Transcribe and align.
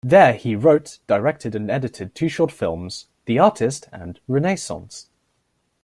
There 0.03 0.33
he 0.33 0.55
wrote, 0.55 0.97
directed 1.05 1.53
and 1.53 1.69
edited 1.69 2.15
two 2.15 2.27
short 2.27 2.51
films, 2.51 3.05
"The 3.25 3.37
Artist" 3.37 3.87
and 3.91 4.19
"Renaissance". 4.27 5.09